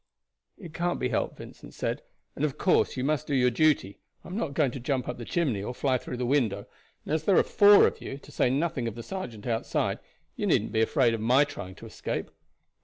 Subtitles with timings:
[0.57, 2.01] "It can't be helped," Vincent said;
[2.35, 3.99] "and of course you must do your duty.
[4.23, 6.65] I am not going to jump up the chimney or fly through the window,
[7.05, 9.99] and as there are four of you, to say nothing of the sergeant outside,
[10.35, 12.31] you needn't be afraid of my trying to escape."